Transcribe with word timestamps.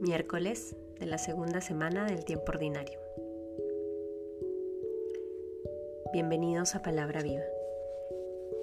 miércoles 0.00 0.76
de 0.98 1.06
la 1.06 1.18
segunda 1.18 1.60
semana 1.60 2.06
del 2.06 2.24
tiempo 2.24 2.44
ordinario. 2.48 2.98
Bienvenidos 6.12 6.74
a 6.74 6.82
Palabra 6.82 7.22
Viva. 7.22 7.42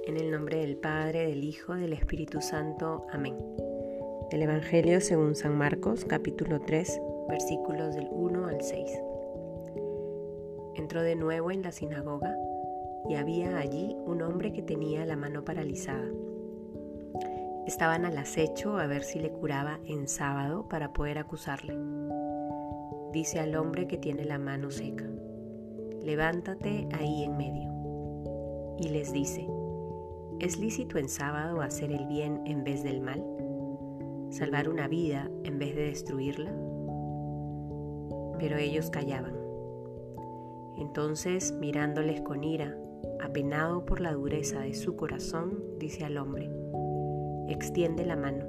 En 0.06 0.18
el 0.18 0.32
nombre 0.32 0.58
del 0.58 0.78
Padre, 0.78 1.28
del 1.28 1.44
Hijo, 1.44 1.76
del 1.76 1.94
Espíritu 1.94 2.42
Santo. 2.42 3.06
Amén. 3.12 3.38
Del 4.30 4.44
Evangelio 4.44 5.02
según 5.02 5.36
San 5.36 5.58
Marcos, 5.58 6.06
capítulo 6.06 6.60
3, 6.62 7.02
versículos 7.30 7.96
del 7.96 8.08
1 8.10 8.48
al 8.48 8.62
6. 8.62 8.92
Entró 10.76 11.04
de 11.04 11.16
nuevo 11.16 11.52
en 11.52 11.62
la 11.62 11.72
sinagoga 11.72 12.36
y 13.10 13.16
había 13.16 13.58
allí 13.58 13.96
un 14.06 14.22
hombre 14.22 14.54
que 14.54 14.62
tenía 14.62 15.06
la 15.06 15.16
mano 15.16 15.44
paralizada. 15.44 16.08
Estaban 17.68 18.06
al 18.06 18.18
acecho 18.18 18.78
a 18.78 18.88
ver 18.88 19.04
si 19.04 19.20
le 19.20 19.32
curaba 19.32 19.80
en 19.86 20.08
sábado 20.08 20.68
para 20.68 20.94
poder 20.94 21.20
acusarle. 21.20 21.78
Dice 23.14 23.40
al 23.40 23.56
hombre 23.56 23.88
que 23.88 23.98
tiene 23.98 24.26
la 24.26 24.40
mano 24.40 24.72
seca, 24.72 25.06
levántate 26.02 26.88
ahí 26.92 27.24
en 27.24 27.38
medio. 27.38 27.72
Y 28.80 28.90
les 28.90 29.14
dice, 29.14 29.48
¿es 30.40 30.58
lícito 30.58 30.98
en 30.98 31.08
sábado 31.08 31.62
hacer 31.62 31.92
el 31.92 32.08
bien 32.08 32.42
en 32.46 32.64
vez 32.64 32.84
del 32.84 33.00
mal? 33.02 33.24
¿Salvar 34.32 34.68
una 34.68 34.88
vida 34.88 35.30
en 35.44 35.60
vez 35.60 35.76
de 35.76 35.84
destruirla? 35.84 36.52
Pero 38.40 38.58
ellos 38.58 38.90
callaban. 38.90 39.36
Entonces, 40.78 41.52
mirándoles 41.60 42.22
con 42.22 42.44
ira, 42.44 42.76
apenado 43.22 43.86
por 43.86 44.02
la 44.02 44.14
dureza 44.14 44.62
de 44.62 44.74
su 44.74 44.96
corazón, 44.96 45.64
dice 45.78 46.06
al 46.06 46.18
hombre, 46.18 46.50
extiende 47.50 48.06
la 48.06 48.16
mano. 48.16 48.46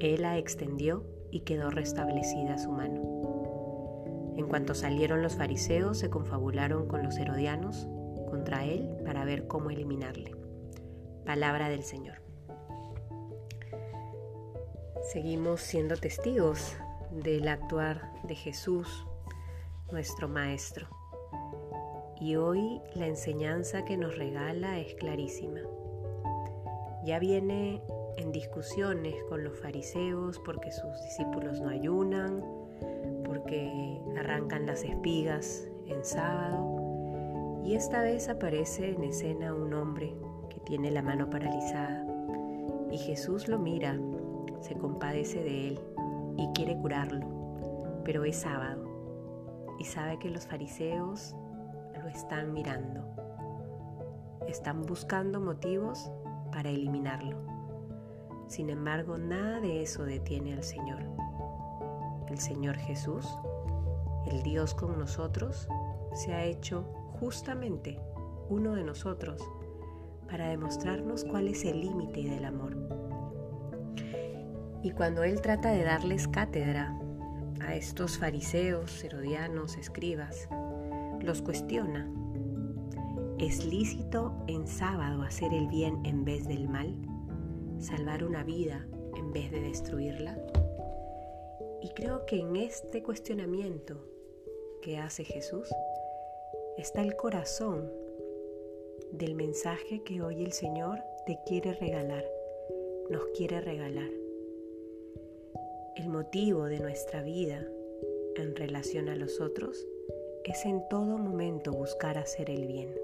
Él 0.00 0.22
la 0.22 0.38
extendió 0.38 1.04
y 1.30 1.40
quedó 1.40 1.70
restablecida 1.70 2.58
su 2.58 2.70
mano. 2.70 4.34
En 4.36 4.48
cuanto 4.48 4.74
salieron 4.74 5.22
los 5.22 5.36
fariseos, 5.36 5.98
se 5.98 6.10
confabularon 6.10 6.86
con 6.88 7.02
los 7.02 7.16
herodianos 7.18 7.88
contra 8.28 8.64
él 8.64 8.96
para 9.04 9.24
ver 9.24 9.46
cómo 9.46 9.70
eliminarle. 9.70 10.34
Palabra 11.24 11.68
del 11.68 11.84
Señor. 11.84 12.20
Seguimos 15.12 15.60
siendo 15.60 15.96
testigos 15.96 16.76
del 17.10 17.46
actuar 17.48 18.12
de 18.24 18.34
Jesús, 18.34 19.06
nuestro 19.92 20.28
Maestro. 20.28 20.88
Y 22.20 22.36
hoy 22.36 22.80
la 22.94 23.06
enseñanza 23.06 23.84
que 23.84 23.96
nos 23.96 24.16
regala 24.16 24.80
es 24.80 24.94
clarísima 24.94 25.60
ya 27.04 27.18
viene 27.18 27.82
en 28.16 28.32
discusiones 28.32 29.14
con 29.28 29.44
los 29.44 29.58
fariseos 29.58 30.38
porque 30.44 30.70
sus 30.70 31.02
discípulos 31.02 31.60
no 31.60 31.68
ayunan, 31.68 32.42
porque 33.24 34.00
arrancan 34.18 34.66
las 34.66 34.82
espigas 34.84 35.68
en 35.86 36.04
sábado. 36.04 37.62
Y 37.64 37.74
esta 37.74 38.02
vez 38.02 38.28
aparece 38.28 38.90
en 38.90 39.04
escena 39.04 39.54
un 39.54 39.74
hombre 39.74 40.14
que 40.48 40.60
tiene 40.60 40.90
la 40.90 41.02
mano 41.02 41.28
paralizada. 41.30 42.06
Y 42.90 42.98
Jesús 42.98 43.48
lo 43.48 43.58
mira, 43.58 43.98
se 44.60 44.74
compadece 44.74 45.42
de 45.42 45.68
él 45.68 45.80
y 46.36 46.48
quiere 46.54 46.76
curarlo. 46.76 47.26
Pero 48.04 48.24
es 48.24 48.36
sábado 48.36 48.84
y 49.78 49.84
sabe 49.84 50.18
que 50.18 50.30
los 50.30 50.46
fariseos 50.46 51.34
lo 52.00 52.08
están 52.08 52.52
mirando. 52.52 53.02
Están 54.46 54.82
buscando 54.82 55.40
motivos 55.40 56.10
para 56.54 56.70
eliminarlo. 56.70 57.36
Sin 58.46 58.70
embargo, 58.70 59.18
nada 59.18 59.60
de 59.60 59.82
eso 59.82 60.04
detiene 60.04 60.52
al 60.52 60.62
Señor. 60.62 61.02
El 62.28 62.38
Señor 62.38 62.76
Jesús, 62.76 63.26
el 64.26 64.44
Dios 64.44 64.72
con 64.72 64.96
nosotros, 64.96 65.68
se 66.14 66.32
ha 66.32 66.44
hecho 66.44 66.84
justamente 67.18 67.98
uno 68.48 68.76
de 68.76 68.84
nosotros 68.84 69.42
para 70.30 70.48
demostrarnos 70.48 71.24
cuál 71.24 71.48
es 71.48 71.64
el 71.64 71.80
límite 71.80 72.22
del 72.22 72.44
amor. 72.44 72.76
Y 74.84 74.92
cuando 74.92 75.24
Él 75.24 75.40
trata 75.40 75.70
de 75.70 75.82
darles 75.82 76.28
cátedra 76.28 76.96
a 77.66 77.74
estos 77.74 78.18
fariseos, 78.18 79.02
herodianos, 79.02 79.76
escribas, 79.76 80.48
los 81.20 81.42
cuestiona 81.42 82.08
¿Es 83.38 83.66
lícito 83.66 84.32
en 84.46 84.68
sábado 84.68 85.22
hacer 85.22 85.52
el 85.52 85.66
bien 85.66 86.06
en 86.06 86.24
vez 86.24 86.46
del 86.46 86.68
mal? 86.68 86.94
¿Salvar 87.80 88.22
una 88.22 88.44
vida 88.44 88.86
en 89.16 89.32
vez 89.32 89.50
de 89.50 89.60
destruirla? 89.60 90.40
Y 91.82 91.90
creo 91.90 92.26
que 92.26 92.38
en 92.38 92.54
este 92.54 93.02
cuestionamiento 93.02 93.96
que 94.82 94.98
hace 94.98 95.24
Jesús 95.24 95.68
está 96.78 97.02
el 97.02 97.16
corazón 97.16 97.92
del 99.10 99.34
mensaje 99.34 100.04
que 100.04 100.22
hoy 100.22 100.44
el 100.44 100.52
Señor 100.52 101.00
te 101.26 101.36
quiere 101.44 101.74
regalar, 101.74 102.24
nos 103.10 103.26
quiere 103.36 103.60
regalar. 103.60 104.10
El 105.96 106.08
motivo 106.08 106.66
de 106.66 106.78
nuestra 106.78 107.22
vida 107.22 107.66
en 108.36 108.54
relación 108.54 109.08
a 109.08 109.16
los 109.16 109.40
otros 109.40 109.84
es 110.44 110.64
en 110.64 110.88
todo 110.88 111.18
momento 111.18 111.72
buscar 111.72 112.16
hacer 112.16 112.48
el 112.48 112.66
bien 112.66 112.94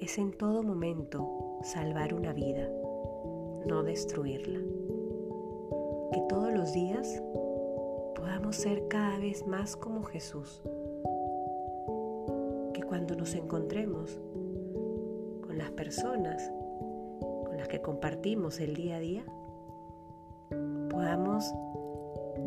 es 0.00 0.16
en 0.16 0.32
todo 0.32 0.62
momento 0.62 1.58
salvar 1.62 2.14
una 2.14 2.32
vida, 2.32 2.66
no 3.66 3.82
destruirla. 3.82 4.60
Que 6.12 6.20
todos 6.28 6.52
los 6.52 6.72
días 6.72 7.22
podamos 8.16 8.56
ser 8.56 8.88
cada 8.88 9.18
vez 9.18 9.46
más 9.46 9.76
como 9.76 10.02
Jesús. 10.04 10.62
Que 12.72 12.82
cuando 12.82 13.14
nos 13.14 13.34
encontremos 13.34 14.18
con 15.42 15.58
las 15.58 15.70
personas 15.72 16.50
con 17.44 17.58
las 17.58 17.68
que 17.68 17.82
compartimos 17.82 18.58
el 18.58 18.74
día 18.74 18.96
a 18.96 19.00
día, 19.00 19.24
podamos 20.88 21.44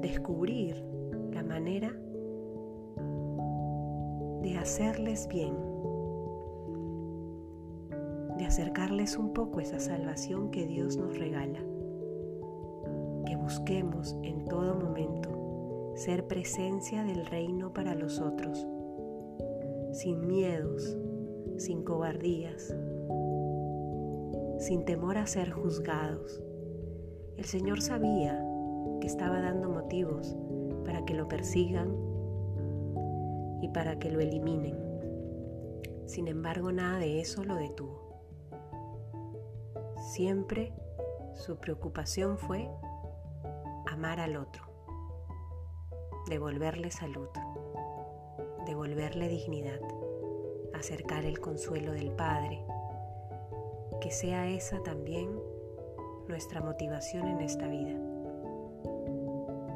descubrir 0.02 0.84
la 1.32 1.44
manera 1.44 1.94
de 4.42 4.58
hacerles 4.58 5.28
bien 5.28 5.54
acercarles 8.54 9.18
un 9.18 9.34
poco 9.34 9.62
esa 9.62 9.80
salvación 9.80 10.52
que 10.52 10.68
Dios 10.68 10.96
nos 10.96 11.18
regala. 11.18 11.58
Que 13.26 13.36
busquemos 13.36 14.16
en 14.22 14.46
todo 14.46 14.76
momento 14.76 15.92
ser 15.96 16.28
presencia 16.28 17.04
del 17.04 17.26
reino 17.26 17.74
para 17.74 17.96
los 17.96 18.20
otros, 18.20 18.68
sin 19.92 20.28
miedos, 20.28 20.96
sin 21.58 21.84
cobardías, 21.84 22.76
sin 24.60 24.86
temor 24.86 25.18
a 25.18 25.26
ser 25.26 25.50
juzgados. 25.50 26.40
El 27.38 27.46
Señor 27.46 27.82
sabía 27.82 28.40
que 29.02 29.08
estaba 29.08 29.42
dando 29.42 29.68
motivos 29.68 30.38
para 30.86 31.04
que 31.06 31.16
lo 31.16 31.28
persigan 31.28 31.90
y 33.64 33.70
para 33.70 33.98
que 33.98 34.12
lo 34.12 34.20
eliminen. 34.20 34.78
Sin 36.06 36.28
embargo, 36.28 36.72
nada 36.72 37.00
de 37.00 37.20
eso 37.20 37.44
lo 37.44 37.56
detuvo. 37.56 38.03
Siempre 40.04 40.74
su 41.34 41.56
preocupación 41.58 42.38
fue 42.38 42.70
amar 43.88 44.20
al 44.20 44.36
otro, 44.36 44.66
devolverle 46.28 46.92
salud, 46.92 47.30
devolverle 48.66 49.30
dignidad, 49.30 49.80
acercar 50.74 51.24
el 51.24 51.40
consuelo 51.40 51.94
del 51.94 52.12
Padre. 52.12 52.64
Que 54.02 54.12
sea 54.12 54.50
esa 54.50 54.84
también 54.84 55.40
nuestra 56.28 56.60
motivación 56.60 57.30
en 57.30 57.40
esta 57.40 57.66
vida. 57.68 57.98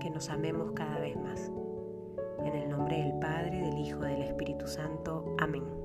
Que 0.01 0.09
nos 0.09 0.29
amemos 0.29 0.73
cada 0.73 0.99
vez 0.99 1.15
más. 1.15 1.51
En 2.43 2.53
el 2.53 2.69
nombre 2.69 2.97
del 3.01 3.17
Padre, 3.19 3.61
del 3.61 3.77
Hijo, 3.79 4.01
del 4.01 4.23
Espíritu 4.23 4.67
Santo. 4.67 5.35
Amén. 5.39 5.76